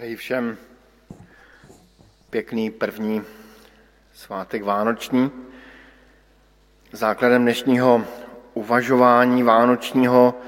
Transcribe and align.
Přeji 0.00 0.16
všem 0.16 0.56
pěkný 2.30 2.70
první 2.70 3.22
svátek 4.14 4.62
Vánoční. 4.62 5.30
Základem 6.92 7.42
dnešního 7.42 8.04
uvažování 8.54 9.42
vánočního 9.42 10.40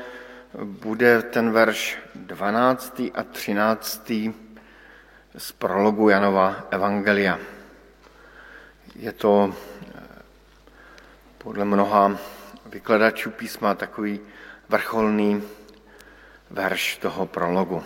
bude 0.62 1.22
ten 1.22 1.50
verš 1.50 1.98
12. 2.14 3.02
a 3.14 3.22
13. 3.22 4.12
z 5.38 5.52
prologu 5.58 6.08
Janova 6.08 6.66
Evangelia. 6.70 7.38
Je 8.96 9.12
to 9.12 9.54
eh, 9.54 10.00
podle 11.38 11.64
mnoha 11.64 12.18
vykladačů 12.66 13.30
písma 13.30 13.74
takový 13.74 14.20
vrcholný 14.68 15.42
verš 16.50 16.96
toho 16.96 17.26
prologu. 17.26 17.84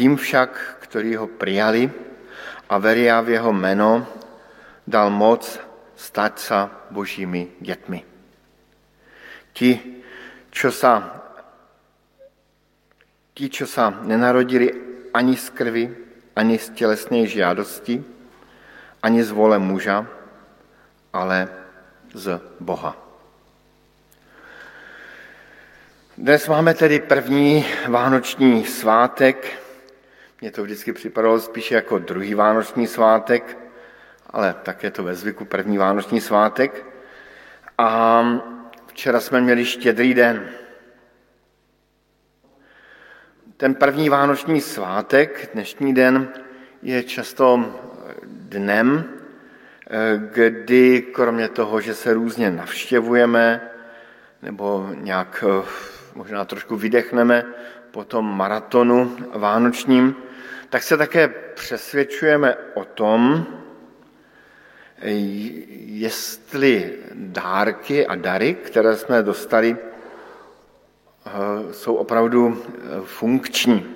Tým 0.00 0.16
však, 0.16 0.76
který 0.80 1.16
ho 1.16 1.26
přijali 1.26 1.92
a 2.68 2.78
veria 2.78 3.20
v 3.20 3.28
jeho 3.28 3.52
jméno, 3.52 4.06
dal 4.86 5.10
moc 5.10 5.60
stát 5.96 6.40
se 6.40 6.54
božími 6.90 7.48
dětmi. 7.60 8.04
Ti, 9.52 10.00
čo 10.50 10.72
sa, 10.72 11.20
ti, 13.36 13.52
čo 13.52 13.68
sa 13.68 13.92
nenarodili 13.92 14.72
ani 15.12 15.36
z 15.36 15.50
krvi, 15.52 15.92
ani 16.32 16.56
z 16.56 16.70
tělesné 16.80 17.28
žádosti, 17.28 18.00
ani 19.04 19.20
z 19.20 19.30
vole 19.36 19.60
muža, 19.60 20.08
ale 21.12 21.48
z 22.16 22.40
Boha. 22.60 22.96
Dnes 26.16 26.48
máme 26.48 26.72
tedy 26.74 27.04
první 27.04 27.68
vánoční 27.88 28.64
svátek, 28.64 29.60
mně 30.40 30.50
to 30.50 30.62
vždycky 30.62 30.92
připadalo 30.92 31.40
spíše 31.40 31.74
jako 31.74 31.98
druhý 31.98 32.34
vánoční 32.34 32.86
svátek, 32.86 33.58
ale 34.30 34.54
tak 34.62 34.82
je 34.84 34.90
to 34.90 35.02
ve 35.02 35.14
zvyku 35.14 35.44
první 35.44 35.78
vánoční 35.78 36.20
svátek. 36.20 36.86
A 37.78 38.24
včera 38.86 39.20
jsme 39.20 39.40
měli 39.40 39.64
štědrý 39.64 40.14
den. 40.14 40.48
Ten 43.56 43.74
první 43.74 44.08
vánoční 44.08 44.60
svátek, 44.60 45.50
dnešní 45.54 45.94
den, 45.94 46.28
je 46.82 47.02
často 47.02 47.74
dnem, 48.26 49.04
kdy 50.16 51.02
kromě 51.02 51.48
toho, 51.48 51.80
že 51.80 51.94
se 51.94 52.14
různě 52.14 52.50
navštěvujeme, 52.50 53.70
nebo 54.42 54.90
nějak 54.94 55.44
možná 56.14 56.44
trošku 56.44 56.76
vydechneme 56.76 57.44
po 57.90 58.04
tom 58.04 58.36
maratonu 58.36 59.16
vánočním, 59.34 60.16
tak 60.70 60.82
se 60.82 60.96
také 60.96 61.28
přesvědčujeme 61.28 62.56
o 62.74 62.84
tom, 62.84 63.46
jestli 65.86 66.94
dárky 67.14 68.06
a 68.06 68.14
dary, 68.14 68.54
které 68.54 68.96
jsme 68.96 69.22
dostali, 69.22 69.76
eh, 71.26 71.30
jsou 71.72 71.94
opravdu 71.94 72.62
eh, 72.62 72.78
funkční. 73.04 73.86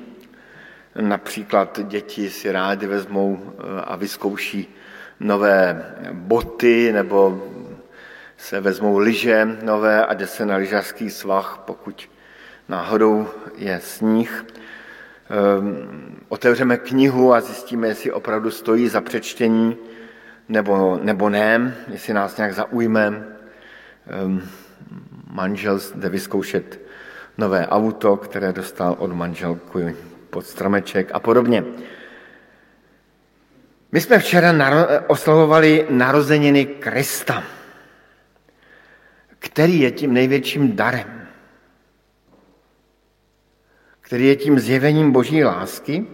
Například 1.01 1.81
děti 1.83 2.31
si 2.31 2.53
rádi 2.53 2.86
vezmou 2.86 3.39
eh, 3.42 3.81
a 3.84 3.97
vyzkouší 3.97 4.75
nové 5.20 5.95
boty 6.12 6.92
nebo 6.92 7.45
se 8.36 8.61
vezmou 8.61 8.98
lyže 8.98 9.58
nové 9.62 10.06
a 10.06 10.14
jde 10.14 10.27
se 10.27 10.47
na 10.47 10.56
lyžařský 10.56 11.11
svah, 11.11 11.62
pokud 11.67 12.08
náhodou 12.69 13.29
je 13.57 13.81
sníh. 13.81 14.45
Ehm, 15.31 16.17
otevřeme 16.29 16.77
knihu 16.77 17.34
a 17.34 17.41
zjistíme, 17.41 17.89
jestli 17.89 18.12
opravdu 18.12 18.51
stojí 18.51 18.89
za 18.89 19.01
přečtení 19.01 19.77
nebo, 20.48 21.01
nebo 21.03 21.31
ne, 21.31 21.77
jestli 21.89 22.15
nás 22.15 22.37
nějak 22.37 22.55
zaujme. 22.55 23.25
Ehm, 24.07 24.48
manžel 25.30 25.80
jde 25.95 26.08
vyzkoušet 26.08 26.80
nové 27.39 27.67
auto, 27.67 28.17
které 28.17 28.52
dostal 28.52 28.96
od 28.98 29.13
manželky 29.13 29.96
pod 30.31 30.46
stromeček 30.46 31.11
a 31.13 31.19
podobně. 31.19 31.64
My 33.92 34.01
jsme 34.01 34.19
včera 34.19 34.52
naro- 34.52 34.86
oslavovali 35.07 35.86
narozeniny 35.91 36.67
Krista, 36.67 37.42
který 39.39 39.81
je 39.81 39.91
tím 39.91 40.13
největším 40.13 40.77
darem 40.77 41.23
který 44.05 44.27
je 44.27 44.37
tím 44.37 44.61
zjevením 44.61 45.13
boží 45.13 45.45
lásky. 45.45 46.07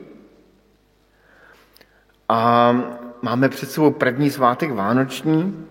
A 2.28 2.72
máme 3.22 3.48
před 3.48 3.70
sebou 3.70 3.90
první 3.90 4.30
svátek 4.30 4.70
Vánoční 4.72 5.66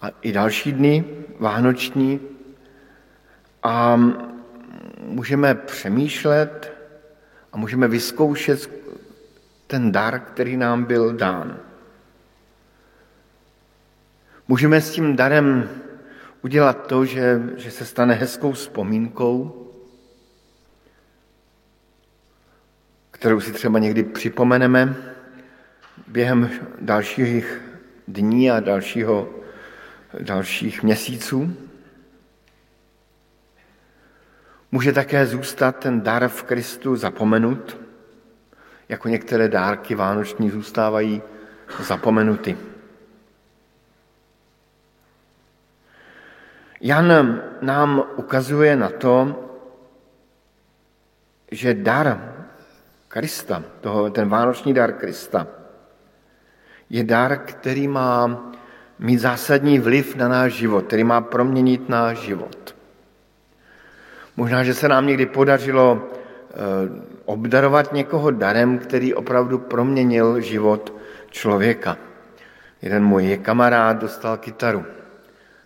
a 0.00 0.08
i 0.22 0.32
další 0.32 0.72
dny 0.72 1.04
Vánoční 1.38 2.20
a 3.62 4.00
můžeme 5.00 5.54
přemýšlet 5.54 6.72
a 7.52 7.56
můžeme 7.56 7.88
vyzkoušet 7.88 8.70
ten 9.66 9.92
dar, 9.92 10.20
který 10.20 10.56
nám 10.56 10.84
byl 10.84 11.12
dán. 11.12 11.56
Můžeme 14.48 14.80
s 14.80 14.90
tím 14.90 15.16
darem 15.16 15.70
udělat 16.42 16.86
to, 16.86 17.04
že, 17.04 17.42
že 17.56 17.70
se 17.70 17.84
stane 17.84 18.14
hezkou 18.14 18.52
vzpomínkou, 18.52 19.69
kterou 23.20 23.40
si 23.40 23.52
třeba 23.52 23.78
někdy 23.78 24.02
připomeneme 24.02 24.96
během 26.06 26.50
dalších 26.80 27.60
dní 28.08 28.50
a 28.50 28.60
dalšího, 28.60 29.28
dalších 30.20 30.82
měsíců. 30.82 31.56
Může 34.72 34.92
také 34.92 35.26
zůstat 35.26 35.76
ten 35.76 36.00
dar 36.00 36.28
v 36.28 36.42
Kristu 36.42 36.96
zapomenut, 36.96 37.76
jako 38.88 39.08
některé 39.08 39.48
dárky 39.48 39.94
vánoční 39.94 40.50
zůstávají 40.50 41.22
zapomenuty. 41.80 42.56
Jan 46.80 47.42
nám 47.60 48.02
ukazuje 48.16 48.76
na 48.76 48.88
to, 48.88 49.44
že 51.50 51.74
dar 51.74 52.39
Krista, 53.10 53.62
toho, 53.80 54.10
ten 54.10 54.28
vánoční 54.28 54.74
dar 54.74 54.92
Krista, 54.92 55.46
je 56.90 57.04
dar, 57.04 57.38
který 57.38 57.88
má 57.88 58.44
mít 58.98 59.18
zásadní 59.18 59.78
vliv 59.78 60.16
na 60.16 60.28
náš 60.28 60.52
život, 60.52 60.86
který 60.86 61.04
má 61.04 61.20
proměnit 61.20 61.88
náš 61.88 62.18
život. 62.18 62.76
Možná, 64.36 64.64
že 64.64 64.74
se 64.74 64.88
nám 64.88 65.06
někdy 65.06 65.26
podařilo 65.26 66.08
eh, 66.08 66.54
obdarovat 67.24 67.92
někoho 67.92 68.30
darem, 68.30 68.78
který 68.78 69.14
opravdu 69.14 69.58
proměnil 69.58 70.40
život 70.40 70.94
člověka. 71.30 71.96
Jeden 72.82 73.04
můj 73.04 73.38
kamarád 73.42 74.00
dostal 74.00 74.36
kytaru, 74.36 74.84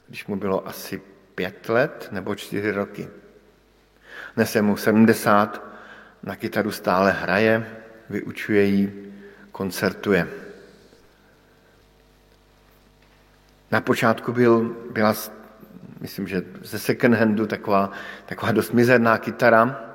když 0.08 0.26
mu 0.26 0.36
bylo 0.36 0.68
asi 0.68 1.02
pět 1.34 1.68
let 1.68 2.08
nebo 2.12 2.34
čtyři 2.34 2.70
roky. 2.72 3.08
Dnes 4.36 4.54
je 4.54 4.62
mu 4.62 4.76
70 4.76 5.73
na 6.24 6.36
kytaru 6.36 6.70
stále 6.72 7.12
hraje, 7.12 7.66
vyučuje 8.10 8.64
ji, 8.64 9.12
koncertuje. 9.52 10.28
Na 13.70 13.80
počátku 13.80 14.32
byl, 14.32 14.76
byla, 14.90 15.14
myslím, 16.00 16.28
že 16.28 16.42
ze 16.62 16.78
second 16.78 17.14
handu 17.14 17.46
taková, 17.46 17.90
taková 18.26 18.52
dost 18.52 18.72
mizerná 18.72 19.18
kytara, 19.18 19.90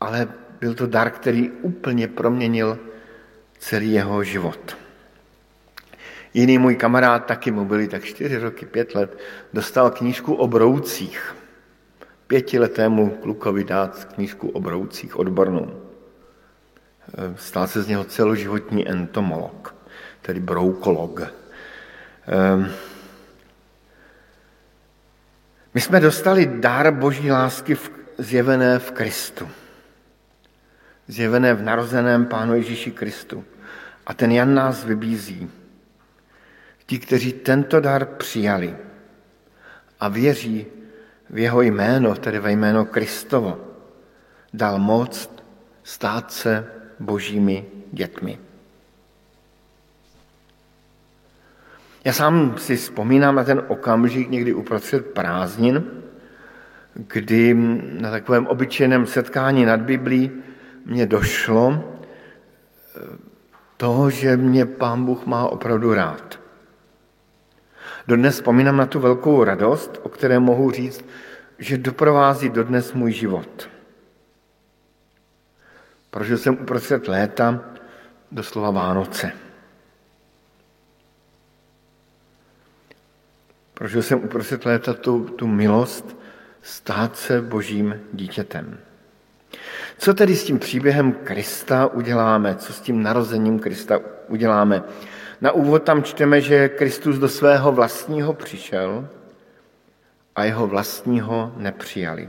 ale 0.00 0.28
byl 0.60 0.74
to 0.74 0.86
dar, 0.86 1.10
který 1.10 1.50
úplně 1.50 2.08
proměnil 2.08 2.78
celý 3.58 3.92
jeho 3.92 4.24
život. 4.24 4.76
Jiný 6.34 6.58
můj 6.58 6.76
kamarád, 6.76 7.26
taky 7.26 7.50
mu 7.50 7.64
byli 7.64 7.88
tak 7.88 8.04
čtyři 8.04 8.38
roky, 8.38 8.66
pět 8.66 8.94
let, 8.94 9.18
dostal 9.52 9.90
knížku 9.90 10.34
o 10.34 10.48
broucích 10.48 11.34
pětiletému 12.26 13.10
klukovi 13.10 13.64
dát 13.64 14.04
knížku 14.04 14.48
o 14.48 14.60
broucích 14.60 15.18
odbornou. 15.18 15.82
Eh, 17.18 17.34
Stal 17.36 17.66
se 17.66 17.82
z 17.82 17.88
něho 17.88 18.04
celoživotní 18.04 18.88
entomolog, 18.88 19.74
tedy 20.22 20.40
broukolog. 20.40 21.20
Ehm, 22.26 22.70
my 25.74 25.80
jsme 25.80 26.00
dostali 26.00 26.46
dar 26.46 26.94
boží 26.94 27.30
lásky 27.30 27.76
zjevené 28.18 28.78
v 28.78 28.90
Kristu. 28.90 29.48
Zjevené 31.08 31.54
v 31.54 31.62
narozeném 31.62 32.26
Pánu 32.26 32.54
Ježíši 32.54 32.90
Kristu. 32.90 33.44
A 34.06 34.14
ten 34.14 34.32
Jan 34.32 34.54
nás 34.54 34.84
vybízí. 34.84 35.50
Ti, 36.86 36.98
kteří 36.98 37.32
tento 37.32 37.80
dar 37.80 38.04
přijali 38.04 38.76
a 40.00 40.08
věří 40.08 40.66
v 41.30 41.38
jeho 41.38 41.62
jméno, 41.62 42.14
tedy 42.14 42.38
ve 42.38 42.52
jméno 42.52 42.84
Kristovo, 42.84 43.60
dal 44.54 44.78
moc 44.78 45.30
stát 45.82 46.32
se 46.32 46.66
božími 47.00 47.64
dětmi. 47.92 48.38
Já 52.04 52.12
sám 52.12 52.58
si 52.58 52.76
vzpomínám 52.76 53.34
na 53.34 53.44
ten 53.44 53.62
okamžik 53.68 54.30
někdy 54.30 54.54
uprostřed 54.54 55.06
prázdnin, 55.06 55.84
kdy 56.94 57.54
na 58.00 58.10
takovém 58.10 58.46
obyčejném 58.46 59.06
setkání 59.06 59.64
nad 59.64 59.80
Biblí 59.80 60.30
mě 60.84 61.06
došlo 61.06 61.74
eh, 61.74 63.00
toho, 63.76 64.10
že 64.10 64.36
mě 64.36 64.66
Pán 64.66 65.04
Bůh 65.04 65.26
má 65.26 65.48
opravdu 65.48 65.94
rád. 65.94 66.40
Dodnes 68.06 68.34
vzpomínám 68.34 68.76
na 68.76 68.86
tu 68.86 69.00
velkou 69.00 69.44
radost, 69.44 70.00
o 70.02 70.08
které 70.08 70.38
mohu 70.38 70.70
říct, 70.70 71.04
že 71.58 71.78
doprovází 71.78 72.48
dodnes 72.48 72.92
můj 72.92 73.12
život. 73.12 73.68
Prožil 76.10 76.38
jsem 76.38 76.54
uprostřed 76.54 77.08
léta 77.08 77.60
doslova 78.32 78.70
Vánoce. 78.70 79.32
Prožil 83.74 84.02
jsem 84.02 84.24
uprostřed 84.24 84.64
léta 84.64 84.94
tu, 84.94 85.24
tu 85.24 85.46
milost 85.46 86.16
stát 86.62 87.16
se 87.16 87.42
božím 87.42 88.00
dítětem. 88.12 88.78
Co 89.98 90.14
tedy 90.14 90.36
s 90.36 90.44
tím 90.44 90.58
příběhem 90.58 91.12
Krista 91.12 91.86
uděláme? 91.86 92.56
Co 92.56 92.72
s 92.72 92.80
tím 92.80 93.02
narozením 93.02 93.58
Krista 93.58 94.00
uděláme? 94.28 94.82
Na 95.40 95.52
úvod 95.52 95.82
tam 95.82 96.02
čteme, 96.02 96.40
že 96.40 96.68
Kristus 96.68 97.18
do 97.18 97.28
svého 97.28 97.72
vlastního 97.72 98.34
přišel 98.34 99.08
a 100.36 100.44
jeho 100.44 100.66
vlastního 100.66 101.52
nepřijali. 101.56 102.28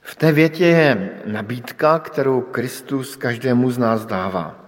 V 0.00 0.14
té 0.14 0.32
větě 0.32 0.66
je 0.66 1.20
nabídka, 1.26 1.98
kterou 1.98 2.40
Kristus 2.40 3.16
každému 3.16 3.70
z 3.70 3.78
nás 3.78 4.06
dává. 4.06 4.64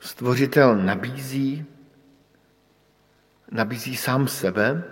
Stvořitel 0.00 0.76
nabízí, 0.76 1.66
nabízí 3.50 3.96
sám 3.96 4.28
sebe 4.28 4.84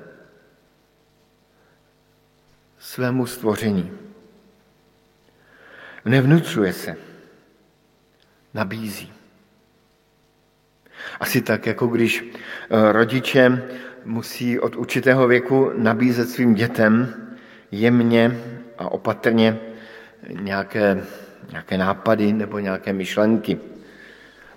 svému 2.79 3.27
stvoření. 3.27 3.93
Nevnucuje 6.05 6.73
se, 6.73 6.97
nabízí. 8.57 9.13
Asi 11.21 11.41
tak, 11.41 11.67
jako 11.67 11.87
když 11.87 12.25
eh, 12.25 12.93
rodiče 12.93 13.63
musí 14.05 14.59
od 14.61 14.77
určitého 14.77 15.29
věku 15.29 15.71
nabízet 15.77 16.31
svým 16.31 16.55
dětem 16.55 17.15
jemně 17.71 18.41
a 18.79 18.89
opatrně 18.89 19.59
nějaké, 20.41 21.05
nějaké 21.51 21.79
nápady 21.79 22.33
nebo 22.33 22.59
nějaké 22.59 22.93
myšlenky 22.93 23.59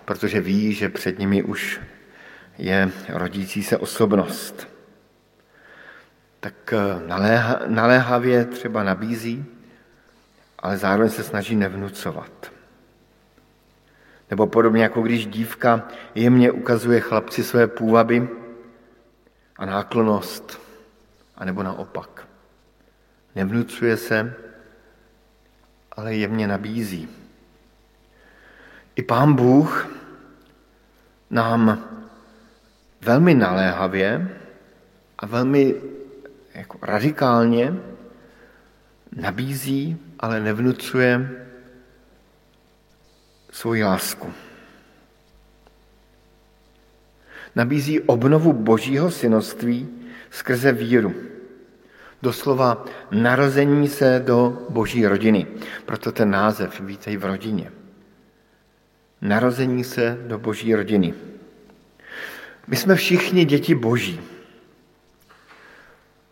protože 0.10 0.42
ví, 0.42 0.74
že 0.74 0.90
před 0.90 1.20
nimi 1.20 1.44
už 1.44 1.82
je 2.58 2.90
rodící 3.10 3.64
se 3.64 3.78
osobnost. 3.78 4.68
Tak 6.40 6.74
eh, 6.74 7.08
naléha, 7.08 7.60
naléhavě 7.68 8.46
třeba 8.46 8.84
nabízí, 8.84 9.46
ale 10.60 10.78
zároveň 10.78 11.10
se 11.10 11.24
snaží 11.24 11.56
nevnucovat. 11.56 12.52
Nebo 14.30 14.48
podobně 14.48 14.84
jako 14.84 15.02
když 15.02 15.26
dívka 15.26 15.88
jemně 16.16 16.52
ukazuje 16.52 17.00
chlapci 17.00 17.44
své 17.44 17.68
půvaby 17.68 18.30
a 19.58 19.66
náklonost, 19.66 20.62
anebo 21.36 21.64
naopak. 21.64 22.28
Nevnucuje 23.36 23.98
se, 23.98 24.34
ale 25.92 26.16
jemně 26.16 26.48
nabízí. 26.48 27.10
I 28.96 29.04
pán 29.04 29.34
Bůh 29.34 29.88
nám 31.30 31.84
velmi 33.02 33.34
naléhavě 33.34 34.38
a 35.20 35.26
velmi 35.26 35.76
jako 36.54 36.78
radikálně 36.82 37.74
nabízí, 39.16 39.98
ale 40.20 40.40
nevnucuje 40.40 41.30
svoji 43.52 43.84
lásku. 43.84 44.34
Nabízí 47.56 48.00
obnovu 48.00 48.54
božího 48.54 49.12
synoství 49.12 49.90
skrze 50.32 50.72
víru. 50.72 51.14
Doslova 52.22 52.86
narození 53.12 53.88
se 53.88 54.24
do 54.26 54.68
boží 54.70 55.08
rodiny. 55.08 55.48
Proto 55.86 56.12
ten 56.12 56.30
název 56.30 56.80
Vítej 56.80 57.18
v 57.18 57.26
rodině 57.26 57.72
narození 59.22 59.84
se 59.84 60.18
do 60.28 60.40
boží 60.40 60.76
rodiny. 60.76 61.14
My 62.68 62.76
jsme 62.76 62.96
všichni 62.96 63.46
děti 63.46 63.76
boží. 63.76 64.20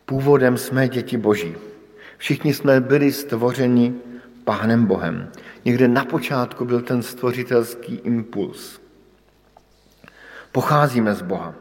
Původem 0.05 0.57
jsme 0.57 0.87
děti 0.87 1.17
boží. 1.17 1.55
Všichni 2.17 2.53
jsme 2.53 2.81
byli 2.81 3.11
stvořeni 3.11 3.93
Pánem 4.47 4.85
Bohem. 4.85 5.31
Někde 5.65 5.87
na 5.87 6.05
počátku 6.05 6.65
byl 6.65 6.81
ten 6.81 7.03
stvořitelský 7.03 7.95
impuls. 7.95 8.81
Pocházíme 10.51 11.15
z 11.15 11.21
Boha. 11.21 11.55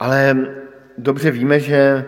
Ale 0.00 0.36
dobře 0.98 1.30
víme, 1.30 1.60
že 1.60 2.04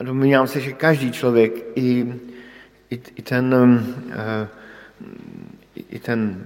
domnívám 0.00 0.46
se, 0.46 0.60
že 0.60 0.72
každý 0.72 1.12
člověk, 1.12 1.52
i, 1.74 2.14
i, 2.90 3.00
i 3.14 3.22
ten 3.22 3.54
uh, 3.54 4.48
i 5.76 5.98
ten, 5.98 6.44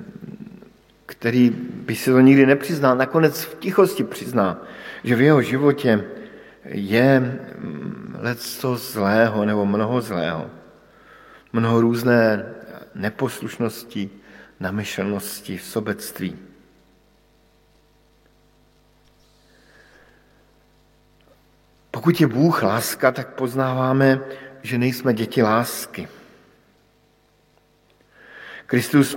který 1.07 1.51
by 1.87 1.97
si 1.97 2.11
to 2.11 2.21
nikdy 2.21 2.47
nepřiznal, 2.47 2.97
nakonec 2.97 3.45
v 3.45 3.55
tichosti 3.55 4.05
přizná, 4.05 4.63
že 5.05 5.17
v 5.17 5.21
jeho 5.21 5.43
životě 5.43 6.05
je 6.65 7.21
mm, 7.21 8.17
leco 8.19 8.77
zlého 8.77 9.45
nebo 9.45 9.67
mnoho 9.67 10.01
zlého. 10.01 10.60
Mnoho 11.53 11.81
různé 11.81 12.45
neposlušnosti, 12.95 14.11
namyšlenosti, 14.61 15.59
sobectví. 15.59 16.39
Pokud 21.91 22.21
je 22.21 22.27
Bůh 22.27 22.63
láska, 22.63 23.13
tak 23.13 23.35
poznáváme, 23.35 24.21
že 24.63 24.79
nejsme 24.79 25.15
děti 25.15 25.43
lásky. 25.43 26.09
Kristus 28.67 29.17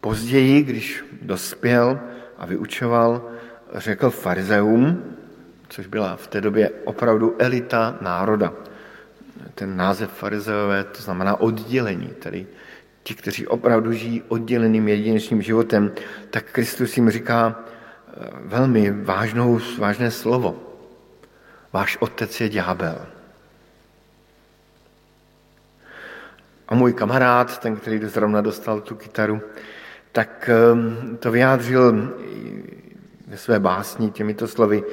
později, 0.00 0.62
když 0.62 1.04
dospěl 1.22 2.00
a 2.38 2.46
vyučoval, 2.46 3.30
řekl 3.74 4.10
farizeum, 4.10 5.16
což 5.68 5.86
byla 5.86 6.16
v 6.16 6.26
té 6.26 6.40
době 6.40 6.70
opravdu 6.84 7.36
elita 7.38 7.98
národa. 8.00 8.52
Ten 9.54 9.76
název 9.76 10.10
farizeové, 10.10 10.84
to 10.84 11.02
znamená 11.02 11.40
oddělení, 11.40 12.08
tedy 12.08 12.46
ti, 13.02 13.14
kteří 13.14 13.46
opravdu 13.46 13.92
žijí 13.92 14.22
odděleným 14.28 14.88
jedinečným 14.88 15.42
životem, 15.42 15.92
tak 16.30 16.44
Kristus 16.52 16.96
jim 16.96 17.10
říká 17.10 17.56
eh, 17.58 18.28
velmi 18.44 18.90
vážnou, 18.90 19.60
vážné 19.78 20.10
slovo. 20.10 20.62
Váš 21.72 21.96
otec 22.00 22.40
je 22.40 22.48
ďábel. 22.48 23.06
A 26.68 26.74
můj 26.74 26.92
kamarád, 26.92 27.58
ten, 27.58 27.76
který 27.76 28.00
zrovna 28.04 28.40
dostal 28.40 28.80
tu 28.80 28.94
kytaru, 28.94 29.40
tak 30.12 30.50
ehm, 30.52 31.16
to 31.20 31.30
vyjádřil 31.30 32.14
ve 33.26 33.36
své 33.36 33.60
básni 33.60 34.10
těmito 34.10 34.48
slovy. 34.48 34.84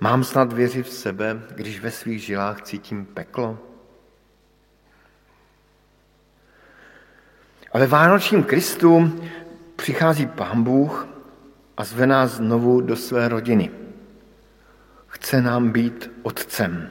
Mám 0.00 0.24
snad 0.24 0.52
věřit 0.52 0.86
v 0.86 0.92
sebe, 0.92 1.40
když 1.54 1.80
ve 1.80 1.90
svých 1.90 2.22
žilách 2.22 2.62
cítím 2.62 3.06
peklo? 3.06 3.58
A 7.76 7.78
ve 7.78 7.86
Vánočním 7.86 8.44
Kristu 8.44 9.20
přichází 9.76 10.26
Pán 10.26 10.62
Bůh 10.62 11.08
a 11.76 11.84
zve 11.84 12.06
nás 12.06 12.30
znovu 12.30 12.80
do 12.80 12.96
své 12.96 13.28
rodiny. 13.28 13.70
Chce 15.06 15.42
nám 15.42 15.70
být 15.70 16.10
otcem. 16.22 16.90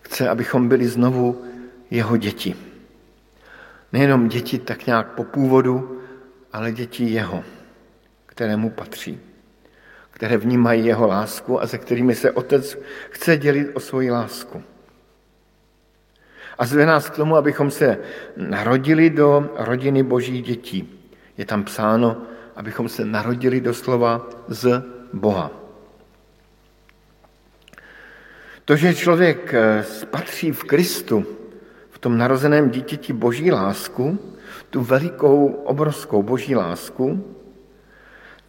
Chce, 0.00 0.28
abychom 0.28 0.68
byli 0.68 0.88
znovu 0.88 1.44
jeho 1.90 2.16
děti. 2.16 2.56
Nejenom 3.92 4.28
děti 4.28 4.58
tak 4.58 4.86
nějak 4.86 5.06
po 5.06 5.24
původu, 5.24 6.02
ale 6.52 6.72
děti 6.72 7.04
jeho, 7.04 7.44
kterému 8.26 8.70
patří, 8.70 9.20
které 10.10 10.36
vnímají 10.36 10.86
jeho 10.86 11.06
lásku 11.06 11.62
a 11.62 11.66
se 11.66 11.78
kterými 11.78 12.14
se 12.14 12.30
otec 12.30 12.78
chce 13.10 13.36
dělit 13.36 13.70
o 13.74 13.80
svoji 13.80 14.10
lásku. 14.10 14.62
A 16.60 16.66
zve 16.66 16.86
nás 16.86 17.10
k 17.10 17.16
tomu, 17.16 17.36
abychom 17.36 17.70
se 17.70 17.98
narodili 18.36 19.10
do 19.10 19.48
rodiny 19.56 20.02
božích 20.02 20.42
dětí. 20.42 21.00
Je 21.38 21.44
tam 21.44 21.64
psáno, 21.64 22.16
abychom 22.56 22.88
se 22.88 23.04
narodili 23.04 23.60
doslova 23.60 24.28
z 24.48 24.84
Boha. 25.12 25.50
To, 28.64 28.76
že 28.76 28.94
člověk 28.94 29.54
eh, 29.54 29.82
spatří 29.82 30.52
v 30.52 30.64
Kristu, 30.64 31.26
v 31.90 31.98
tom 31.98 32.18
narozeném 32.18 32.70
dítěti 32.70 33.12
boží 33.12 33.52
lásku, 33.52 34.18
tu 34.70 34.80
velikou, 34.84 35.46
obrovskou 35.46 36.22
boží 36.22 36.56
lásku, 36.56 37.36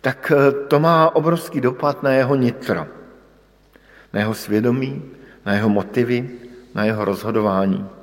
tak 0.02 0.32
eh, 0.36 0.52
to 0.68 0.80
má 0.80 1.16
obrovský 1.16 1.62
dopad 1.62 2.04
na 2.04 2.12
jeho 2.12 2.36
nitro, 2.36 2.88
na 4.14 4.20
jeho 4.20 4.34
svědomí, 4.34 5.04
na 5.46 5.54
jeho 5.54 5.70
motivy, 5.70 6.30
na 6.76 6.84
jeho 6.86 7.06
rozhodování. 7.06 8.01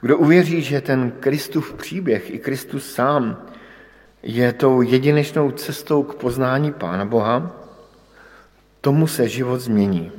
Kdo 0.00 0.18
uvěří, 0.18 0.62
že 0.62 0.80
ten 0.80 1.12
Kristův 1.20 1.74
příběh 1.74 2.34
i 2.34 2.38
Kristus 2.38 2.92
sám 2.92 3.42
je 4.22 4.52
tou 4.52 4.82
jedinečnou 4.82 5.50
cestou 5.50 6.02
k 6.02 6.14
poznání 6.14 6.72
Pána 6.72 7.04
Boha, 7.04 7.56
tomu 8.80 9.06
se 9.06 9.28
život 9.28 9.60
změní. 9.60 10.12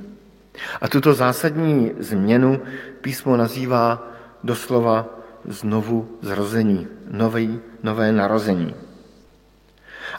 A 0.82 0.88
tuto 0.88 1.14
zásadní 1.14 1.92
změnu 2.00 2.62
písmo 3.02 3.38
nazývá 3.38 4.12
doslova 4.44 5.06
znovu 5.46 6.18
zrození, 6.22 6.88
nový, 7.12 7.60
nové 7.84 8.12
narození. 8.12 8.76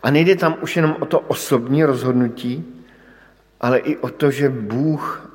A 0.03 0.11
nejde 0.11 0.37
tam 0.37 0.57
už 0.63 0.77
jenom 0.77 0.97
o 1.01 1.07
to 1.07 1.21
osobní 1.21 1.85
rozhodnutí, 1.85 2.65
ale 3.61 3.79
i 3.79 3.97
o 3.97 4.09
to, 4.09 4.31
že 4.31 4.49
Bůh 4.49 5.28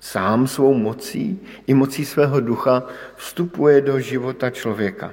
sám 0.00 0.46
svou 0.46 0.74
mocí 0.74 1.40
i 1.66 1.74
mocí 1.74 2.04
svého 2.04 2.40
ducha 2.40 2.82
vstupuje 3.16 3.80
do 3.80 4.00
života 4.00 4.50
člověka. 4.50 5.12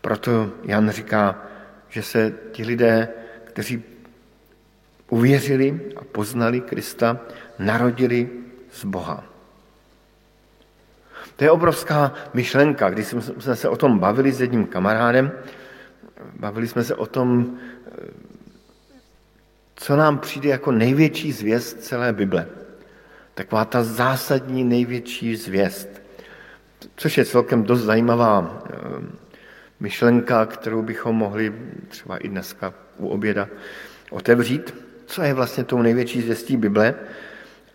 Proto 0.00 0.50
Jan 0.64 0.90
říká, 0.90 1.42
že 1.88 2.02
se 2.02 2.32
ti 2.52 2.64
lidé, 2.64 3.08
kteří 3.44 3.82
uvěřili 5.08 5.80
a 5.96 6.04
poznali 6.04 6.60
Krista, 6.60 7.20
narodili 7.58 8.28
z 8.72 8.84
Boha. 8.84 9.24
To 11.36 11.44
je 11.44 11.50
obrovská 11.50 12.14
myšlenka. 12.34 12.90
Když 12.90 13.06
jsme 13.38 13.56
se 13.56 13.68
o 13.68 13.76
tom 13.76 13.98
bavili 13.98 14.32
s 14.32 14.40
jedním 14.40 14.66
kamarádem, 14.66 15.32
bavili 16.38 16.68
jsme 16.68 16.84
se 16.84 16.94
o 16.94 17.06
tom, 17.06 17.58
co 19.74 19.96
nám 19.96 20.18
přijde 20.18 20.48
jako 20.48 20.72
největší 20.72 21.32
zvěst 21.32 21.80
celé 21.80 22.12
Bible. 22.12 22.46
Taková 23.34 23.64
ta 23.64 23.84
zásadní 23.84 24.64
největší 24.64 25.36
zvěst. 25.36 25.88
Což 26.96 27.18
je 27.18 27.24
celkem 27.24 27.62
dost 27.62 27.80
zajímavá 27.80 28.62
eh, 28.64 28.76
myšlenka, 29.80 30.46
kterou 30.46 30.82
bychom 30.82 31.16
mohli 31.16 31.52
třeba 31.88 32.16
i 32.16 32.28
dneska 32.28 32.74
u 32.98 33.08
oběda 33.08 33.48
otevřít. 34.10 34.74
Co 35.06 35.22
je 35.22 35.34
vlastně 35.34 35.64
tou 35.64 35.82
největší 35.82 36.22
zvěstí 36.22 36.56
Bible? 36.56 36.94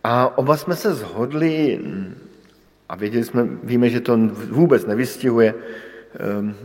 A 0.03 0.37
oba 0.37 0.57
jsme 0.57 0.75
se 0.75 0.93
zhodli, 0.93 1.79
a 2.89 2.95
věděli 2.95 3.23
jsme, 3.23 3.47
víme, 3.63 3.89
že 3.89 3.99
to 3.99 4.17
vůbec 4.49 4.85
nevystihuje 4.85 5.53
eh, 5.53 6.55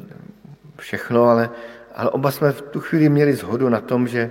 všechno, 0.78 1.24
ale, 1.24 1.50
ale 1.94 2.10
oba 2.10 2.30
jsme 2.30 2.52
v 2.52 2.62
tu 2.62 2.80
chvíli 2.80 3.08
měli 3.08 3.34
zhodu 3.34 3.68
na 3.68 3.80
tom, 3.80 4.08
že 4.08 4.30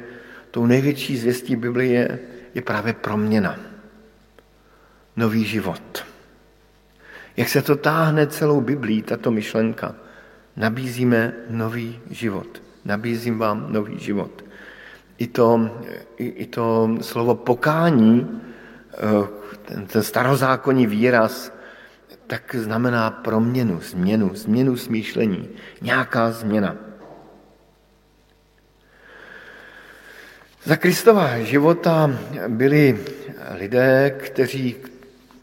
tou 0.52 0.66
největší 0.66 1.18
zvěstí 1.18 1.56
Biblie 1.56 1.92
je, 1.92 2.20
je 2.56 2.62
právě 2.62 2.94
proměna 2.94 3.73
nový 5.16 5.46
život. 5.46 6.06
Jak 7.38 7.50
se 7.50 7.62
to 7.62 7.76
táhne 7.76 8.28
celou 8.28 8.62
Biblí, 8.62 9.02
tato 9.02 9.32
myšlenka. 9.32 9.96
Nabízíme 10.56 11.34
nový 11.50 12.00
život. 12.10 12.62
Nabízím 12.86 13.38
vám 13.38 13.74
nový 13.74 14.00
život. 14.00 14.44
I 15.18 15.28
to, 15.28 15.70
i, 16.18 16.26
i 16.26 16.46
to 16.46 16.98
slovo 17.02 17.36
pokání, 17.36 18.42
eh, 18.94 19.28
ten, 19.66 19.86
ten 19.86 20.04
starozákonní 20.04 20.88
výraz, 20.88 21.54
tak 22.28 22.56
znamená 22.56 23.12
proměnu, 23.12 23.80
změnu, 23.82 24.32
změnu 24.36 24.78
smýšlení, 24.78 25.50
nějaká 25.82 26.32
změna. 26.32 26.76
Za 30.64 30.76
Kristova 30.76 31.40
života 31.40 32.12
byli 32.48 33.00
lidé, 33.56 34.16
kteří 34.18 34.76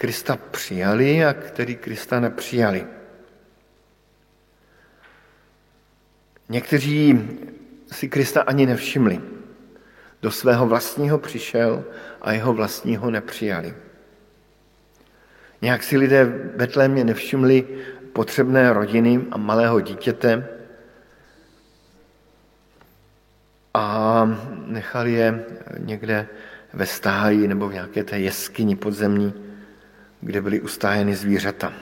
Krista 0.00 0.36
přijali 0.36 1.24
a 1.24 1.32
který 1.32 1.76
Krista 1.76 2.20
nepřijali. 2.20 2.86
Někteří 6.48 7.28
si 7.92 8.08
Krista 8.08 8.42
ani 8.42 8.66
nevšimli. 8.66 9.20
Do 10.22 10.30
svého 10.30 10.66
vlastního 10.66 11.18
přišel 11.18 11.84
a 12.22 12.32
jeho 12.32 12.52
vlastního 12.52 13.10
nepřijali. 13.10 13.74
Nějak 15.62 15.82
si 15.82 15.96
lidé 15.96 16.24
v 16.24 16.56
Betlémě 16.56 17.04
nevšimli 17.04 17.68
potřebné 18.12 18.72
rodiny 18.72 19.20
a 19.30 19.38
malého 19.38 19.80
dítěte 19.80 20.48
a 23.74 24.24
nechali 24.66 25.12
je 25.12 25.44
někde 25.78 26.26
ve 26.72 26.86
stáji 26.86 27.48
nebo 27.48 27.68
v 27.68 27.72
nějaké 27.74 28.04
té 28.04 28.18
jeskyni 28.18 28.76
podzemní 28.76 29.49
kde 30.20 30.42
byly 30.42 30.60
ustájeny 30.60 31.16
zvířata. 31.16 31.72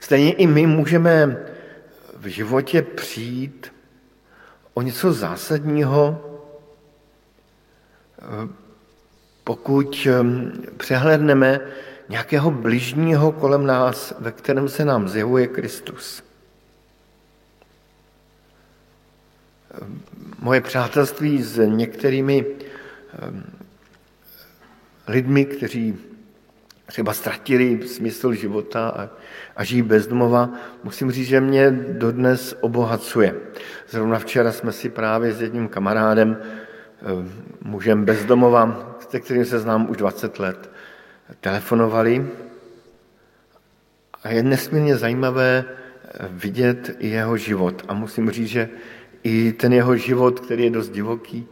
Stejně 0.00 0.32
i 0.32 0.46
my 0.46 0.66
můžeme 0.66 1.36
v 2.16 2.26
životě 2.26 2.82
přijít 2.82 3.72
o 4.74 4.82
něco 4.82 5.12
zásadního, 5.12 6.30
pokud 9.44 10.06
ehm, 10.10 10.52
přehledneme 10.76 11.60
nějakého 12.08 12.50
bližního 12.50 13.32
kolem 13.32 13.66
nás, 13.66 14.14
ve 14.18 14.32
kterém 14.32 14.68
se 14.68 14.84
nám 14.84 15.08
zjevuje 15.08 15.46
Kristus. 15.46 16.22
Moje 20.38 20.60
přátelství 20.60 21.42
s 21.42 21.66
některými 21.66 22.46
ehm, 23.18 23.63
lidmi, 25.08 25.44
kteří 25.44 25.96
třeba 26.86 27.12
ztratili 27.12 27.88
smysl 27.88 28.32
života 28.32 28.88
a, 28.88 29.08
a 29.56 29.64
žijí 29.64 29.82
bezdomova, 29.82 30.50
musím 30.84 31.10
říct, 31.10 31.28
že 31.28 31.40
mě 31.40 31.70
dodnes 31.70 32.56
obohacuje. 32.60 33.34
Zrovna 33.88 34.18
včera 34.18 34.52
jsme 34.52 34.72
si 34.72 34.88
právě 34.88 35.32
s 35.32 35.42
jedním 35.42 35.68
kamarádem, 35.68 36.36
eh, 36.40 37.30
mužem 37.62 38.04
bezdomova, 38.04 38.96
se 39.08 39.20
kterým 39.20 39.44
se 39.44 39.58
znám 39.58 39.90
už 39.90 39.96
20 39.96 40.38
let, 40.38 40.70
telefonovali 41.40 42.26
a 44.22 44.28
je 44.28 44.42
nesmírně 44.42 44.96
zajímavé 44.96 45.64
eh, 45.64 46.28
vidět 46.30 46.96
i 46.98 47.08
jeho 47.08 47.36
život. 47.36 47.84
A 47.88 47.94
musím 47.94 48.30
říct, 48.30 48.48
že 48.48 48.68
i 49.22 49.52
ten 49.52 49.72
jeho 49.72 49.96
život, 49.96 50.40
který 50.40 50.64
je 50.64 50.70
dost 50.70 50.88
divoký, 50.88 51.48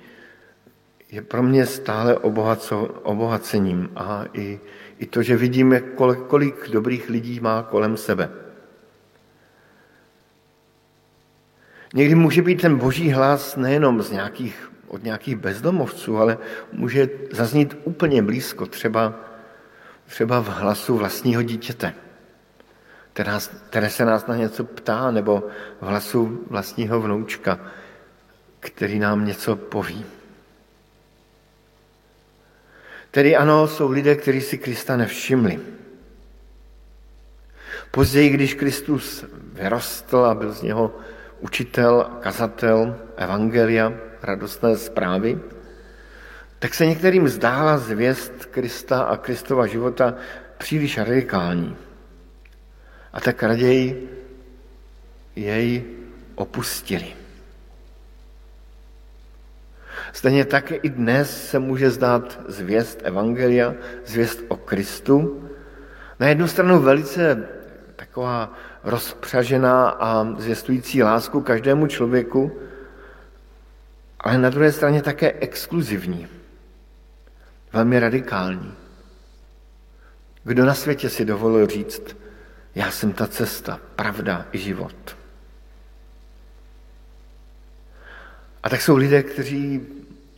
je 1.12 1.22
pro 1.22 1.42
mě 1.42 1.66
stále 1.66 2.18
obohaco, 2.18 2.84
obohacením 2.84 3.90
a 3.96 4.24
i, 4.32 4.60
i 4.98 5.06
to, 5.06 5.22
že 5.22 5.36
vidíme, 5.36 5.80
kolik, 5.80 6.18
kolik 6.18 6.68
dobrých 6.68 7.08
lidí 7.08 7.40
má 7.40 7.62
kolem 7.62 7.96
sebe. 7.96 8.30
Někdy 11.94 12.14
může 12.14 12.42
být 12.42 12.60
ten 12.60 12.76
boží 12.76 13.10
hlas 13.10 13.56
nejenom 13.56 14.02
z 14.02 14.10
nějakých, 14.10 14.72
od 14.88 15.04
nějakých 15.04 15.36
bezdomovců, 15.36 16.18
ale 16.18 16.38
může 16.72 17.08
zaznít 17.32 17.76
úplně 17.84 18.22
blízko, 18.22 18.66
třeba, 18.66 19.14
třeba 20.06 20.40
v 20.42 20.48
hlasu 20.48 20.96
vlastního 20.96 21.42
dítěte, 21.42 21.94
které, 23.12 23.32
které 23.68 23.90
se 23.90 24.04
nás 24.04 24.26
na 24.26 24.36
něco 24.36 24.64
ptá, 24.64 25.10
nebo 25.10 25.42
v 25.80 25.86
hlasu 25.86 26.40
vlastního 26.50 27.00
vnoučka, 27.00 27.60
který 28.60 28.98
nám 28.98 29.26
něco 29.26 29.56
poví. 29.56 30.04
Tedy 33.12 33.36
ano, 33.36 33.68
jsou 33.68 33.90
lidé, 33.90 34.16
kteří 34.16 34.40
si 34.40 34.58
Krista 34.58 34.96
nevšimli. 34.96 35.60
Později, 37.90 38.28
když 38.30 38.54
Kristus 38.54 39.24
vyrostl 39.52 40.16
a 40.16 40.34
byl 40.34 40.52
z 40.52 40.62
něho 40.62 40.96
učitel, 41.40 42.06
kazatel, 42.20 42.96
evangelia, 43.16 43.92
radostné 44.22 44.76
zprávy, 44.76 45.38
tak 46.58 46.74
se 46.74 46.86
některým 46.86 47.28
zdála 47.28 47.78
zvěst 47.78 48.46
Krista 48.46 49.02
a 49.02 49.16
Kristova 49.16 49.66
života 49.66 50.14
příliš 50.58 50.98
radikální. 50.98 51.76
A 53.12 53.20
tak 53.20 53.42
raději 53.42 54.08
jej 55.36 55.84
opustili. 56.34 57.21
Stejně 60.12 60.44
tak 60.44 60.72
i 60.84 60.88
dnes 60.88 61.48
se 61.50 61.58
může 61.58 61.90
zdát 61.90 62.40
zvěst 62.48 63.00
Evangelia, 63.02 63.74
zvěst 64.06 64.40
o 64.48 64.56
Kristu. 64.56 65.48
Na 66.20 66.28
jednu 66.28 66.48
stranu 66.48 66.80
velice 66.80 67.48
taková 67.96 68.54
rozpřažená 68.84 69.88
a 69.88 70.34
zvěstující 70.38 71.02
lásku 71.02 71.40
každému 71.40 71.86
člověku, 71.86 72.52
ale 74.20 74.38
na 74.38 74.50
druhé 74.50 74.72
straně 74.72 75.02
také 75.02 75.32
exkluzivní. 75.32 76.28
velmi 77.72 78.00
radikální. 78.00 78.74
Kdo 80.44 80.64
na 80.64 80.74
světě 80.74 81.08
si 81.08 81.24
dovolil 81.24 81.66
říct, 81.66 82.16
já 82.74 82.90
jsem 82.90 83.12
ta 83.12 83.26
cesta, 83.26 83.80
pravda 83.96 84.46
i 84.52 84.58
život. 84.58 85.16
A 88.62 88.68
tak 88.68 88.82
jsou 88.82 88.96
lidé, 88.96 89.22
kteří 89.22 89.86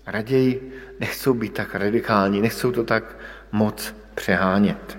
raději 0.06 0.72
nechcou 1.00 1.34
být 1.34 1.52
tak 1.52 1.74
radikální, 1.74 2.40
nechcou 2.40 2.72
to 2.72 2.84
tak 2.84 3.16
moc 3.52 3.94
přehánět. 4.14 4.98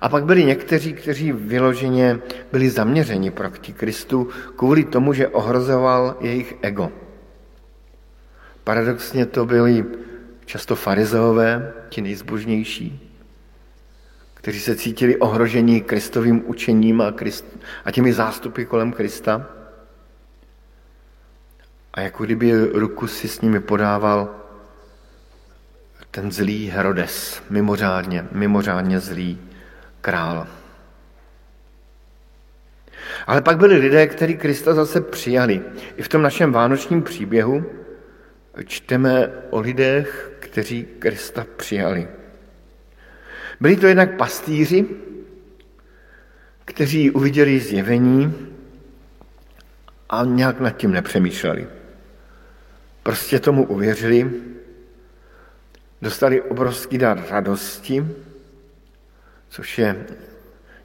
A 0.00 0.08
pak 0.08 0.24
byli 0.24 0.44
někteří, 0.44 0.92
kteří 0.92 1.32
vyloženě 1.32 2.18
byli 2.52 2.70
zaměřeni 2.70 3.30
proti 3.30 3.72
Kristu 3.72 4.28
kvůli 4.56 4.84
tomu, 4.84 5.12
že 5.12 5.28
ohrozoval 5.28 6.16
jejich 6.20 6.54
ego. 6.62 6.92
Paradoxně 8.64 9.26
to 9.26 9.46
byli 9.46 9.84
často 10.44 10.76
farizeové, 10.76 11.72
ti 11.88 12.02
nejzbožnější, 12.02 13.12
kteří 14.34 14.60
se 14.60 14.76
cítili 14.76 15.16
ohrožení 15.16 15.80
Kristovým 15.80 16.42
učením 16.46 17.00
a, 17.00 17.12
Krist, 17.12 17.58
a 17.84 17.90
těmi 17.90 18.12
zástupy 18.12 18.64
kolem 18.64 18.92
Krista. 18.92 19.46
A 21.96 22.00
jako 22.00 22.24
kdyby 22.24 22.52
ruku 22.54 23.06
si 23.06 23.28
s 23.28 23.40
nimi 23.40 23.60
podával 23.60 24.34
ten 26.10 26.32
zlý 26.32 26.68
Herodes, 26.68 27.42
mimořádně, 27.50 28.26
mimořádně 28.32 29.00
zlý 29.00 29.40
král. 30.00 30.46
Ale 33.26 33.42
pak 33.42 33.58
byli 33.58 33.76
lidé, 33.76 34.06
kteří 34.06 34.36
Krista 34.36 34.74
zase 34.74 35.00
přijali. 35.00 35.62
I 35.96 36.02
v 36.02 36.08
tom 36.08 36.22
našem 36.22 36.52
vánočním 36.52 37.02
příběhu 37.02 37.64
čteme 38.64 39.32
o 39.50 39.60
lidech, 39.60 40.32
kteří 40.38 40.86
Krista 40.98 41.46
přijali. 41.56 42.08
Byli 43.60 43.76
to 43.76 43.86
jednak 43.86 44.16
pastýři, 44.16 44.86
kteří 46.64 47.10
uviděli 47.10 47.60
zjevení 47.60 48.34
a 50.08 50.24
nějak 50.24 50.60
nad 50.60 50.70
tím 50.70 50.90
nepřemýšleli. 50.90 51.66
Prostě 53.06 53.40
tomu 53.40 53.66
uvěřili, 53.66 54.30
dostali 56.02 56.42
obrovský 56.42 56.98
dar 56.98 57.24
radosti, 57.30 58.06
což 59.48 59.78
je 59.78 60.06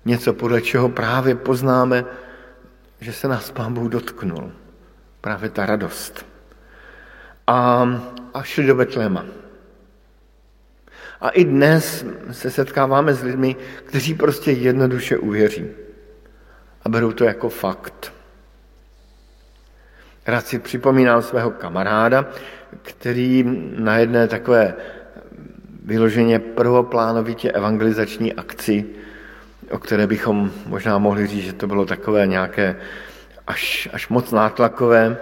něco, 0.05 0.33
podle 0.33 0.61
čeho 0.61 0.89
právě 0.89 1.35
poznáme, 1.35 2.05
že 2.99 3.13
se 3.13 3.27
nás 3.27 3.51
Pán 3.51 3.73
Bůh 3.73 3.91
dotknul. 3.91 4.51
Právě 5.21 5.49
ta 5.49 5.65
radost. 5.65 6.25
A, 7.47 7.87
a 8.33 8.43
šli 8.43 8.65
do 8.65 8.75
Betléma. 8.75 9.25
A 11.21 11.29
i 11.29 11.45
dnes 11.45 12.05
se 12.31 12.51
setkáváme 12.51 13.13
s 13.13 13.23
lidmi, 13.23 13.55
kteří 13.85 14.13
prostě 14.13 14.51
jednoduše 14.51 15.17
uvěří. 15.17 15.67
A 16.85 16.89
berou 16.89 17.11
to 17.11 17.23
jako 17.23 17.49
fakt. 17.49 18.20
Rád 20.25 20.47
si 20.47 20.59
připomínám 20.59 21.21
svého 21.21 21.51
kamaráda, 21.51 22.25
který 22.81 23.43
na 23.77 23.97
jedné 23.97 24.27
takové 24.27 24.73
vyloženě 25.85 26.39
prvoplánovitě 26.39 27.51
evangelizační 27.51 28.33
akci, 28.33 28.85
o 29.71 29.79
které 29.79 30.07
bychom 30.07 30.51
možná 30.65 30.97
mohli 30.97 31.27
říct, 31.27 31.45
že 31.45 31.53
to 31.53 31.67
bylo 31.67 31.85
takové 31.85 32.27
nějaké 32.27 32.75
až, 33.47 33.89
až 33.93 34.09
moc 34.09 34.31
nátlakové 34.31 35.17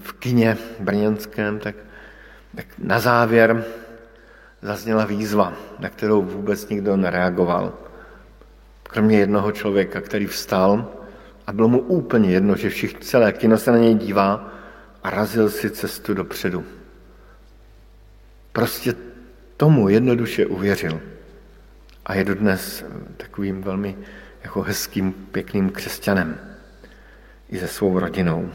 v 0.00 0.12
kině 0.12 0.56
brněnském, 0.80 1.58
tak, 1.58 1.74
tak 2.56 2.66
na 2.78 2.98
závěr 2.98 3.64
zazněla 4.62 5.04
výzva, 5.04 5.52
na 5.78 5.88
kterou 5.88 6.22
vůbec 6.22 6.68
nikdo 6.68 6.96
nereagoval. 6.96 7.72
Kromě 8.82 9.18
jednoho 9.18 9.52
člověka, 9.52 10.00
který 10.00 10.26
vstal 10.26 10.97
a 11.48 11.52
bylo 11.52 11.68
mu 11.68 11.78
úplně 11.78 12.30
jedno, 12.30 12.56
že 12.56 12.70
všichni, 12.70 13.00
celé 13.00 13.32
kino 13.32 13.58
se 13.58 13.72
na 13.72 13.78
něj 13.78 13.94
dívá 13.94 14.52
a 15.02 15.10
razil 15.10 15.50
si 15.50 15.70
cestu 15.70 16.14
dopředu. 16.14 16.64
Prostě 18.52 18.94
tomu 19.56 19.88
jednoduše 19.88 20.46
uvěřil. 20.46 21.00
A 22.06 22.14
je 22.14 22.24
dodnes 22.24 22.84
takovým 23.16 23.62
velmi 23.62 23.96
jako 24.42 24.62
hezkým, 24.62 25.12
pěkným 25.12 25.70
křesťanem. 25.70 26.38
I 27.48 27.58
se 27.58 27.68
svou 27.68 27.98
rodinou. 27.98 28.52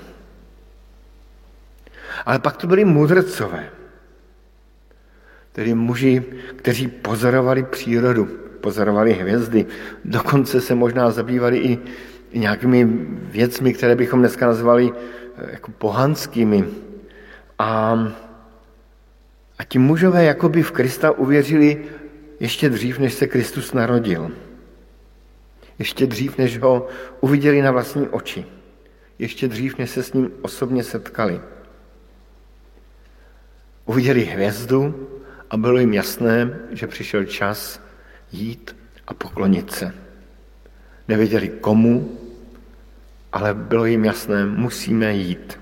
Ale 2.25 2.39
pak 2.39 2.57
to 2.57 2.67
byli 2.67 2.85
mudrcové, 2.85 3.69
tedy 5.51 5.73
muži, 5.73 6.23
kteří 6.55 6.87
pozorovali 6.87 7.63
přírodu, 7.63 8.25
pozorovali 8.61 9.13
hvězdy, 9.13 9.65
dokonce 10.05 10.61
se 10.61 10.75
možná 10.75 11.11
zabývali 11.11 11.57
i 11.57 11.79
nějakými 12.39 12.85
věcmi, 13.15 13.73
které 13.73 13.95
bychom 13.95 14.19
dneska 14.19 14.47
nazvali 14.47 14.91
eh, 15.37 15.51
jako 15.51 15.71
pohanskými. 15.71 16.65
A 17.59 17.97
a 19.57 19.63
ti 19.63 19.79
mužové 19.79 20.23
jakoby 20.23 20.63
v 20.63 20.71
Krista 20.71 21.11
uvěřili 21.11 21.85
ještě 22.39 22.69
dřív, 22.69 22.99
než 22.99 23.13
se 23.13 23.27
Kristus 23.27 23.73
narodil. 23.73 24.31
Ještě 25.79 26.07
dřív, 26.07 26.37
než 26.37 26.59
ho 26.59 26.87
uviděli 27.21 27.61
na 27.61 27.71
vlastní 27.71 28.07
oči. 28.07 28.45
Ještě 29.19 29.47
dřív, 29.47 29.77
než 29.77 29.89
se 29.89 30.03
s 30.03 30.13
ním 30.13 30.31
osobně 30.41 30.83
setkali. 30.83 31.41
Uviděli 33.85 34.23
hvězdu 34.23 35.09
a 35.49 35.57
bylo 35.57 35.77
jim 35.77 35.93
jasné, 35.93 36.59
že 36.71 36.87
přišel 36.87 37.25
čas 37.25 37.81
jít 38.31 38.75
a 39.07 39.13
poklonit 39.13 39.71
se. 39.71 39.93
Nevěděli 41.07 41.49
komu, 41.49 42.17
ale 43.33 43.53
bylo 43.53 43.85
jim 43.85 44.05
jasné, 44.05 44.45
musíme 44.45 45.13
jít. 45.13 45.59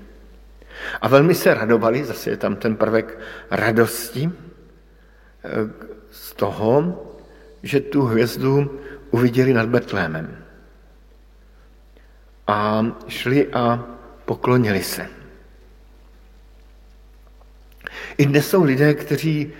A 1.00 1.08
velmi 1.08 1.34
se 1.34 1.54
radovali, 1.54 2.04
zase 2.04 2.30
je 2.30 2.36
tam 2.36 2.56
ten 2.56 2.76
prvek 2.76 3.18
radosti 3.50 4.30
eh, 4.30 5.50
z 6.10 6.34
toho, 6.34 7.02
že 7.62 7.80
tu 7.80 8.02
hvězdu 8.02 8.80
uviděli 9.10 9.52
nad 9.52 9.68
Betlémem. 9.68 10.36
A 12.46 12.86
šli 13.08 13.48
a 13.52 13.84
poklonili 14.24 14.82
se. 14.82 15.06
I 18.18 18.26
dnes 18.26 18.48
jsou 18.48 18.64
lidé, 18.64 18.94
kteří 18.94 19.52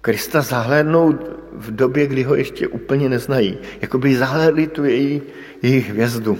Krista 0.00 0.40
zahlédnou 0.40 1.18
v 1.52 1.70
době, 1.70 2.06
kdy 2.06 2.22
ho 2.22 2.34
ještě 2.34 2.68
úplně 2.68 3.08
neznají. 3.08 3.58
Jako 3.80 3.98
by 3.98 4.16
zahlédli 4.16 4.66
tu 4.66 4.84
její, 4.84 5.22
její 5.62 5.80
hvězdu. 5.80 6.38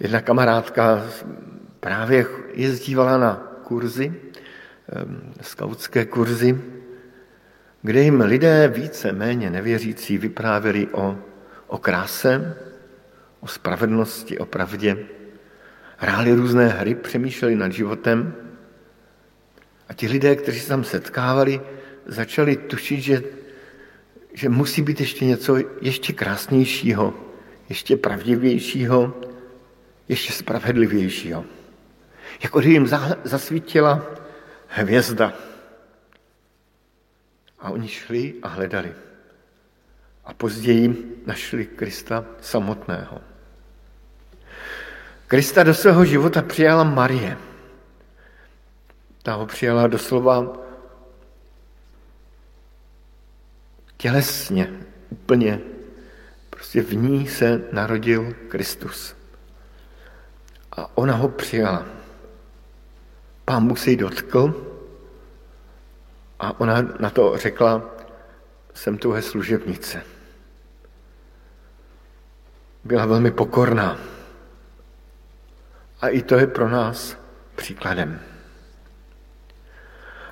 Jedna 0.00 0.20
kamarádka 0.20 1.06
právě 1.80 2.26
jezdívala 2.54 3.18
na 3.18 3.34
kurzy, 3.64 4.14
skautské 5.42 6.04
kurzy, 6.04 6.60
kde 7.82 8.02
jim 8.02 8.20
lidé 8.20 8.68
více 8.68 9.12
méně 9.12 9.50
nevěřící 9.50 10.18
vyprávěli 10.18 10.88
o, 10.92 11.18
o 11.66 11.78
kráse, 11.78 12.56
o 13.40 13.46
spravedlnosti, 13.46 14.38
o 14.38 14.46
pravdě, 14.46 14.96
hráli 15.96 16.32
různé 16.32 16.68
hry, 16.68 16.94
přemýšleli 16.94 17.56
nad 17.56 17.72
životem. 17.72 18.34
A 19.88 19.92
ti 19.94 20.08
lidé, 20.08 20.36
kteří 20.36 20.60
se 20.60 20.68
tam 20.68 20.84
setkávali, 20.84 21.60
začali 22.06 22.56
tušit, 22.56 23.00
že, 23.00 23.22
že 24.34 24.48
musí 24.48 24.82
být 24.82 25.00
ještě 25.00 25.24
něco 25.24 25.56
ještě 25.80 26.12
krásnějšího, 26.12 27.14
ještě 27.68 27.96
pravdivějšího, 27.96 29.14
ještě 30.08 30.32
spravedlivějšího 30.32 31.44
jako 32.42 32.58
kdyby 32.58 32.74
jim 32.74 32.88
zasvítila 33.24 34.06
hvězda. 34.66 35.32
A 37.58 37.70
oni 37.70 37.88
šli 37.88 38.34
a 38.42 38.48
hledali. 38.48 38.94
A 40.24 40.34
později 40.34 41.16
našli 41.26 41.66
Krista 41.66 42.24
samotného. 42.40 43.20
Krista 45.26 45.62
do 45.62 45.74
svého 45.74 46.04
života 46.04 46.42
přijala 46.42 46.84
Marie. 46.84 47.36
Ta 49.22 49.34
ho 49.34 49.46
přijala 49.46 49.86
doslova 49.86 50.56
tělesně, 53.96 54.72
úplně. 55.10 55.60
Prostě 56.50 56.82
v 56.82 56.94
ní 56.94 57.28
se 57.28 57.68
narodil 57.72 58.34
Kristus. 58.48 59.17
A 60.78 60.90
ona 60.94 61.14
ho 61.14 61.28
přijala. 61.28 61.86
Pán 63.44 63.66
Bůh 63.66 63.78
se 63.78 63.90
jí 63.90 63.96
dotkl 63.96 64.54
a 66.38 66.60
ona 66.60 66.82
na 67.00 67.10
to 67.10 67.36
řekla, 67.36 67.82
jsem 68.74 68.98
tuhle 68.98 69.22
služebnice. 69.22 70.02
Byla 72.84 73.06
velmi 73.06 73.30
pokorná. 73.30 73.98
A 76.00 76.08
i 76.08 76.22
to 76.22 76.34
je 76.34 76.46
pro 76.46 76.68
nás 76.68 77.16
příkladem. 77.56 78.20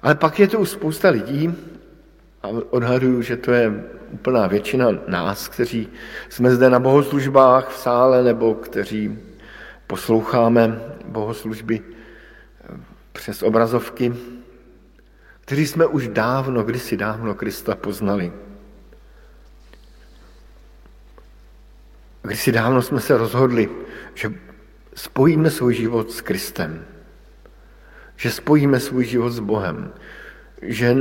Ale 0.03 0.15
pak 0.15 0.39
je 0.39 0.49
tu 0.49 0.67
spousta 0.67 1.09
lidí, 1.09 1.55
a 2.43 2.49
odhaduju, 2.71 3.23
že 3.23 3.37
to 3.37 3.53
je 3.53 3.85
úplná 4.11 4.47
většina 4.47 4.87
nás, 5.09 5.49
kteří 5.49 5.89
jsme 6.29 6.51
zde 6.51 6.71
na 6.71 6.79
bohoslužbách 6.79 7.69
v 7.69 7.77
sále 7.77 8.23
nebo 8.23 8.55
kteří 8.55 9.19
posloucháme 9.87 10.81
bohoslužby 11.05 11.81
přes 13.13 13.43
obrazovky, 13.43 14.15
kteří 15.41 15.67
jsme 15.67 15.87
už 15.87 16.09
dávno, 16.09 16.63
kdysi 16.63 16.97
dávno 16.97 17.35
Krista 17.35 17.75
poznali. 17.75 18.33
Kdysi 22.23 22.53
dávno 22.53 22.83
jsme 22.83 23.01
se 23.01 23.19
rozhodli, 23.19 23.71
že 24.15 24.33
spojíme 24.95 25.51
svůj 25.51 25.75
život 25.75 26.11
s 26.11 26.21
Kristem, 26.21 26.85
že 28.17 28.31
spojíme 28.31 28.81
svůj 28.81 29.05
život 29.05 29.31
s 29.31 29.39
Bohem, 29.39 29.93
že 30.63 30.97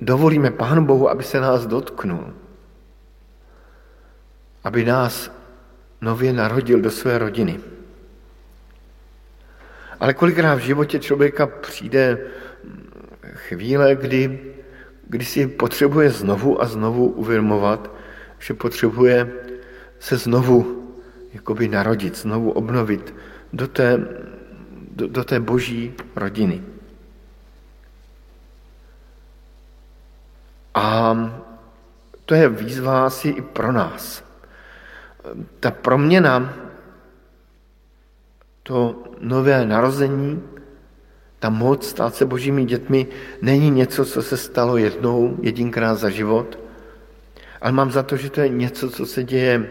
dovolíme 0.00 0.50
Pánu 0.50 0.86
Bohu, 0.86 1.10
aby 1.10 1.22
se 1.22 1.40
nás 1.40 1.66
dotknul, 1.66 2.34
aby 4.64 4.84
nás 4.84 5.30
nově 6.00 6.32
narodil 6.32 6.80
do 6.80 6.90
své 6.90 7.18
rodiny. 7.18 7.60
Ale 10.00 10.14
kolikrát 10.14 10.54
v 10.54 10.62
životě 10.62 10.98
člověka 10.98 11.46
přijde 11.46 12.18
chvíle, 13.34 13.96
kdy, 13.96 14.40
kdy 15.08 15.24
si 15.24 15.46
potřebuje 15.46 16.10
znovu 16.10 16.62
a 16.62 16.66
znovu 16.66 17.06
uvědomovat, 17.06 17.90
že 18.38 18.54
potřebuje 18.54 19.32
se 19.98 20.16
znovu 20.16 20.84
jakoby 21.32 21.68
narodit, 21.68 22.16
znovu 22.16 22.50
obnovit 22.50 23.14
do 23.52 23.68
té, 23.68 23.98
do, 24.90 25.08
do 25.08 25.24
té 25.24 25.40
boží 25.40 25.94
rodiny. 26.16 26.62
A 30.74 31.16
to 32.24 32.34
je 32.34 32.48
výzva 32.48 33.06
asi 33.06 33.28
i 33.28 33.42
pro 33.42 33.72
nás. 33.72 34.24
Ta 35.60 35.70
proměna, 35.70 36.54
to 38.68 39.02
nové 39.20 39.64
narození, 39.64 40.44
ta 41.38 41.48
moc 41.48 41.88
stát 41.88 42.14
se 42.14 42.28
božími 42.28 42.64
dětmi 42.64 43.06
není 43.42 43.70
něco, 43.70 44.04
co 44.04 44.22
se 44.22 44.36
stalo 44.36 44.76
jednou, 44.76 45.36
jedinkrát 45.40 45.94
za 45.94 46.10
život, 46.10 46.58
ale 47.60 47.72
mám 47.72 47.90
za 47.90 48.02
to, 48.02 48.16
že 48.16 48.30
to 48.30 48.40
je 48.40 48.48
něco, 48.48 48.90
co 48.90 49.06
se 49.06 49.24
děje 49.24 49.70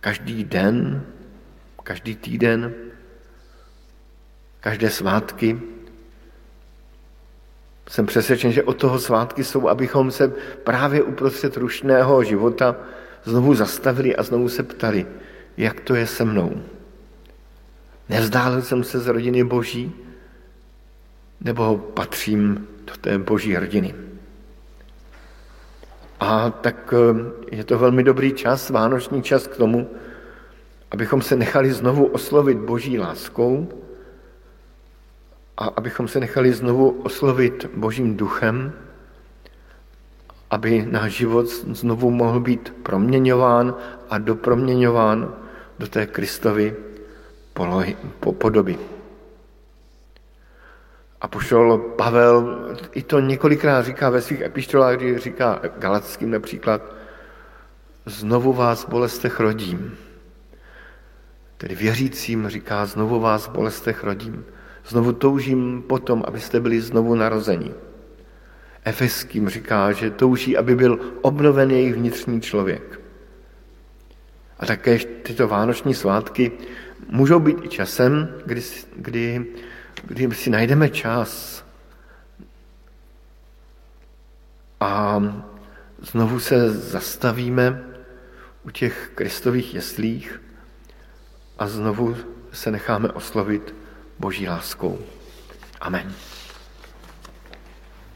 každý 0.00 0.44
den, 0.44 1.06
každý 1.82 2.16
týden, 2.16 2.74
každé 4.60 4.90
svátky. 4.90 5.60
Jsem 7.88 8.06
přesvědčen, 8.06 8.52
že 8.52 8.62
od 8.62 8.76
toho 8.76 8.98
svátky 8.98 9.44
jsou, 9.44 9.68
abychom 9.68 10.10
se 10.10 10.28
právě 10.68 11.02
uprostřed 11.02 11.56
rušného 11.56 12.24
života 12.24 12.76
znovu 13.24 13.54
zastavili 13.54 14.16
a 14.16 14.22
znovu 14.22 14.48
se 14.48 14.62
ptali, 14.62 15.06
jak 15.56 15.80
to 15.80 15.94
je 15.94 16.06
se 16.06 16.24
mnou. 16.24 16.79
Nevzdálil 18.10 18.62
jsem 18.62 18.84
se 18.84 19.00
z 19.00 19.06
rodiny 19.06 19.44
Boží, 19.44 19.92
nebo 21.40 21.78
patřím 21.78 22.66
do 22.84 22.92
té 23.00 23.18
Boží 23.18 23.56
rodiny. 23.56 23.94
A 26.20 26.50
tak 26.50 26.94
eh, 26.94 27.56
je 27.56 27.64
to 27.64 27.78
velmi 27.78 28.02
dobrý 28.02 28.32
čas, 28.32 28.70
vánoční 28.70 29.22
čas 29.22 29.46
k 29.46 29.56
tomu, 29.56 29.90
abychom 30.90 31.22
se 31.22 31.36
nechali 31.36 31.72
znovu 31.72 32.06
oslovit 32.06 32.58
Boží 32.58 32.98
láskou 32.98 33.68
a 35.56 35.64
abychom 35.64 36.08
se 36.08 36.20
nechali 36.20 36.52
znovu 36.52 36.90
oslovit 36.90 37.70
Božím 37.74 38.16
duchem, 38.16 38.72
aby 40.50 40.86
náš 40.90 41.12
život 41.12 41.46
znovu 41.48 42.10
mohl 42.10 42.40
být 42.40 42.74
proměňován 42.82 43.74
a 44.10 44.18
doproměňován 44.18 45.34
do 45.78 45.86
té 45.86 46.06
Kristovy 46.06 46.89
podoby. 48.38 48.78
A 51.20 51.28
pošel 51.28 51.78
Pavel 51.78 52.58
i 52.92 53.02
to 53.02 53.20
několikrát 53.20 53.82
říká 53.82 54.10
ve 54.10 54.22
svých 54.22 54.40
epištolách, 54.40 54.96
kdy 54.96 55.18
říká 55.18 55.60
Galackým 55.78 56.30
například, 56.30 56.82
znovu 58.06 58.52
vás 58.52 58.88
bolestech 58.88 59.40
rodím. 59.40 59.96
Tedy 61.56 61.74
věřícím 61.74 62.48
říká, 62.48 62.86
znovu 62.86 63.20
vás 63.20 63.48
bolestech 63.48 64.04
rodím. 64.04 64.44
Znovu 64.86 65.12
toužím 65.12 65.82
potom, 65.82 66.24
abyste 66.26 66.60
byli 66.60 66.80
znovu 66.80 67.14
narození. 67.14 67.74
Efeským 68.84 69.48
říká, 69.48 69.92
že 69.92 70.10
touží, 70.10 70.56
aby 70.56 70.74
byl 70.74 70.98
obnoven 71.22 71.70
jejich 71.70 71.94
vnitřní 71.94 72.40
člověk. 72.40 73.00
A 74.58 74.66
také 74.66 74.98
tyto 74.98 75.48
vánoční 75.48 75.94
svátky 75.94 76.52
můžou 77.10 77.40
být 77.40 77.56
i 77.62 77.68
časem, 77.68 78.28
kdy, 78.46 78.62
kdy 78.96 79.46
kdy 80.02 80.34
si 80.34 80.50
najdeme 80.50 80.88
čas 80.88 81.64
a 84.80 85.22
znovu 85.98 86.40
se 86.40 86.70
zastavíme 86.70 87.84
u 88.62 88.70
těch 88.70 89.10
kristových 89.14 89.74
jeslích 89.74 90.42
a 91.58 91.68
znovu 91.68 92.16
se 92.52 92.70
necháme 92.70 93.08
oslovit 93.08 93.74
Boží 94.18 94.48
láskou. 94.48 94.98
Amen. 95.80 96.14